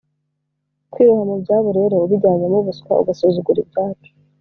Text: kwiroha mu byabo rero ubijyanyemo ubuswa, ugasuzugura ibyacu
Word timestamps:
kwiroha 0.91 1.23
mu 1.29 1.35
byabo 1.43 1.69
rero 1.77 1.95
ubijyanyemo 2.05 2.57
ubuswa, 2.61 2.91
ugasuzugura 3.01 3.59
ibyacu 3.65 4.11